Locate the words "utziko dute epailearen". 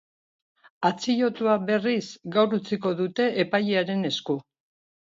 2.61-4.07